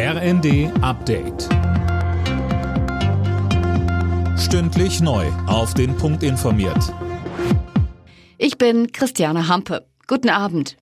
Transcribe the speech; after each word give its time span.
RND 0.00 0.70
Update. 0.80 1.48
Stündlich 4.38 5.00
neu. 5.00 5.26
Auf 5.48 5.74
den 5.74 5.96
Punkt 5.96 6.22
informiert. 6.22 6.94
Ich 8.36 8.58
bin 8.58 8.92
Christiane 8.92 9.48
Hampe. 9.48 9.88
Guten 10.06 10.28
Abend. 10.30 10.76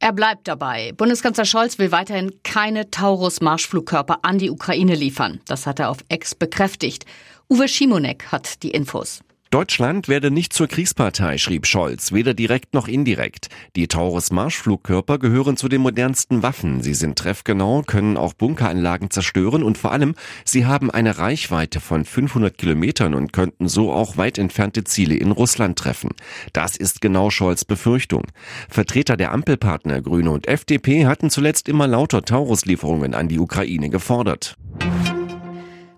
Er 0.00 0.12
bleibt 0.12 0.48
dabei. 0.48 0.92
Bundeskanzler 0.98 1.46
Scholz 1.46 1.78
will 1.78 1.92
weiterhin 1.92 2.42
keine 2.42 2.90
Taurus-Marschflugkörper 2.90 4.18
an 4.20 4.36
die 4.36 4.50
Ukraine 4.50 4.96
liefern. 4.96 5.40
Das 5.46 5.66
hat 5.66 5.78
er 5.78 5.88
auf 5.88 6.04
Ex 6.10 6.34
bekräftigt. 6.34 7.06
Uwe 7.48 7.68
Schimonek 7.68 8.30
hat 8.30 8.62
die 8.62 8.72
Infos. 8.72 9.22
Deutschland 9.50 10.06
werde 10.06 10.30
nicht 10.30 10.52
zur 10.52 10.68
Kriegspartei, 10.68 11.36
schrieb 11.36 11.66
Scholz, 11.66 12.12
weder 12.12 12.34
direkt 12.34 12.72
noch 12.72 12.86
indirekt. 12.86 13.48
Die 13.74 13.88
Taurus-Marschflugkörper 13.88 15.18
gehören 15.18 15.56
zu 15.56 15.68
den 15.68 15.80
modernsten 15.80 16.44
Waffen. 16.44 16.82
Sie 16.82 16.94
sind 16.94 17.18
treffgenau, 17.18 17.82
können 17.82 18.16
auch 18.16 18.32
Bunkeranlagen 18.32 19.10
zerstören 19.10 19.64
und 19.64 19.76
vor 19.76 19.90
allem, 19.90 20.14
sie 20.44 20.66
haben 20.66 20.88
eine 20.88 21.18
Reichweite 21.18 21.80
von 21.80 22.04
500 22.04 22.56
Kilometern 22.56 23.12
und 23.12 23.32
könnten 23.32 23.66
so 23.66 23.90
auch 23.90 24.16
weit 24.16 24.38
entfernte 24.38 24.84
Ziele 24.84 25.16
in 25.16 25.32
Russland 25.32 25.76
treffen. 25.76 26.10
Das 26.52 26.76
ist 26.76 27.00
genau 27.00 27.30
Scholz 27.30 27.64
Befürchtung. 27.64 28.28
Vertreter 28.68 29.16
der 29.16 29.32
Ampelpartner 29.32 30.00
Grüne 30.00 30.30
und 30.30 30.46
FDP 30.46 31.06
hatten 31.06 31.28
zuletzt 31.28 31.68
immer 31.68 31.88
lauter 31.88 32.22
Taurus-Lieferungen 32.22 33.14
an 33.14 33.26
die 33.26 33.40
Ukraine 33.40 33.90
gefordert. 33.90 34.56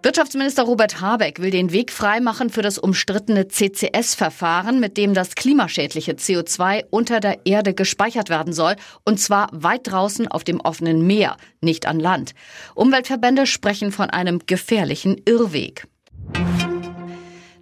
Wirtschaftsminister 0.05 0.65
Robert 0.65 1.01
Habeck 1.01 1.41
will 1.41 1.53
den 1.53 1.71
Weg 1.71 1.93
freimachen 1.93 2.51
für 2.51 2.63
das 2.63 2.77
umstrittene 2.77 3.47
CCS-Verfahren, 3.47 4.81
mit 4.81 4.97
dem 4.97 5.15
das 5.15 5.37
klimaschädliche 5.37 6.15
CO2 6.15 6.87
unter 6.91 7.21
der 7.21 7.47
Erde 7.47 7.73
gespeichert 7.73 8.29
werden 8.29 8.53
soll, 8.53 8.75
und 9.05 9.21
zwar 9.21 9.49
weit 9.53 9.83
draußen 9.85 10.27
auf 10.27 10.43
dem 10.43 10.61
offenen 10.61 11.07
Meer, 11.07 11.37
nicht 11.61 11.87
an 11.87 12.01
Land. 12.01 12.35
Umweltverbände 12.75 13.47
sprechen 13.47 13.93
von 13.93 14.11
einem 14.11 14.41
gefährlichen 14.45 15.23
Irrweg. 15.25 15.87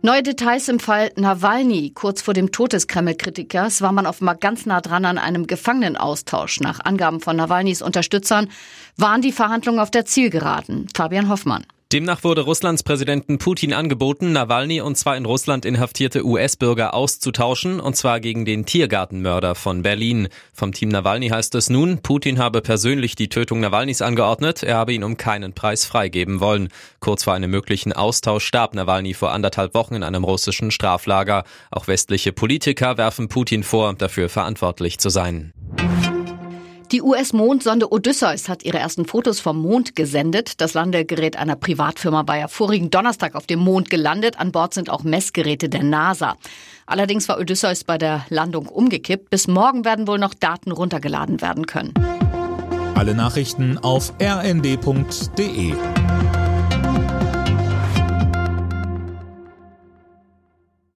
Neue 0.00 0.22
Details 0.22 0.70
im 0.70 0.80
Fall 0.80 1.10
Nawalny. 1.16 1.92
Kurz 1.94 2.22
vor 2.22 2.32
dem 2.32 2.52
Tod 2.52 2.72
des 2.72 2.86
Kreml-Kritikers 2.86 3.82
war 3.82 3.92
man 3.92 4.06
offenbar 4.06 4.36
ganz 4.36 4.64
nah 4.64 4.80
dran 4.80 5.04
an 5.04 5.18
einem 5.18 5.46
Gefangenenaustausch. 5.46 6.60
Nach 6.60 6.80
Angaben 6.82 7.20
von 7.20 7.36
Nawalnys 7.36 7.82
Unterstützern 7.82 8.48
waren 8.96 9.20
die 9.20 9.32
Verhandlungen 9.32 9.78
auf 9.78 9.90
der 9.90 10.06
Zielgeraden. 10.06 10.88
Fabian 10.94 11.28
Hoffmann. 11.28 11.66
Demnach 11.92 12.22
wurde 12.22 12.42
Russlands 12.42 12.84
Präsidenten 12.84 13.38
Putin 13.38 13.72
angeboten, 13.72 14.30
Nawalny 14.30 14.80
und 14.80 14.96
zwei 14.96 15.16
in 15.16 15.24
Russland 15.24 15.64
inhaftierte 15.64 16.24
US-Bürger 16.24 16.94
auszutauschen, 16.94 17.80
und 17.80 17.96
zwar 17.96 18.20
gegen 18.20 18.44
den 18.44 18.64
Tiergartenmörder 18.64 19.56
von 19.56 19.82
Berlin. 19.82 20.28
Vom 20.52 20.70
Team 20.70 20.90
Nawalny 20.90 21.30
heißt 21.30 21.52
es 21.56 21.68
nun, 21.68 21.98
Putin 22.00 22.38
habe 22.38 22.62
persönlich 22.62 23.16
die 23.16 23.28
Tötung 23.28 23.58
Nawalnys 23.58 24.02
angeordnet, 24.02 24.62
er 24.62 24.76
habe 24.76 24.92
ihn 24.92 25.02
um 25.02 25.16
keinen 25.16 25.52
Preis 25.52 25.84
freigeben 25.84 26.38
wollen. 26.38 26.68
Kurz 27.00 27.24
vor 27.24 27.34
einem 27.34 27.50
möglichen 27.50 27.92
Austausch 27.92 28.44
starb 28.44 28.76
Nawalny 28.76 29.12
vor 29.12 29.32
anderthalb 29.32 29.74
Wochen 29.74 29.96
in 29.96 30.04
einem 30.04 30.22
russischen 30.22 30.70
Straflager. 30.70 31.42
Auch 31.72 31.88
westliche 31.88 32.30
Politiker 32.30 32.98
werfen 32.98 33.28
Putin 33.28 33.64
vor, 33.64 33.94
dafür 33.94 34.28
verantwortlich 34.28 34.98
zu 35.00 35.08
sein. 35.08 35.52
Die 36.92 37.02
US-Mondsonde 37.02 37.92
Odysseus 37.92 38.48
hat 38.48 38.64
ihre 38.64 38.78
ersten 38.78 39.04
Fotos 39.04 39.38
vom 39.38 39.62
Mond 39.62 39.94
gesendet. 39.94 40.60
Das 40.60 40.74
Landegerät 40.74 41.36
einer 41.36 41.54
Privatfirma 41.54 42.26
war 42.26 42.36
ja 42.36 42.48
vorigen 42.48 42.90
Donnerstag 42.90 43.36
auf 43.36 43.46
dem 43.46 43.60
Mond 43.60 43.90
gelandet. 43.90 44.40
An 44.40 44.50
Bord 44.50 44.74
sind 44.74 44.90
auch 44.90 45.04
Messgeräte 45.04 45.68
der 45.68 45.84
NASA. 45.84 46.36
Allerdings 46.86 47.28
war 47.28 47.38
Odysseus 47.38 47.84
bei 47.84 47.96
der 47.96 48.26
Landung 48.28 48.66
umgekippt. 48.66 49.30
Bis 49.30 49.46
morgen 49.46 49.84
werden 49.84 50.08
wohl 50.08 50.18
noch 50.18 50.34
Daten 50.34 50.72
runtergeladen 50.72 51.40
werden 51.40 51.66
können. 51.66 51.94
Alle 52.96 53.14
Nachrichten 53.14 53.78
auf 53.78 54.12
rnd.de 54.20 55.74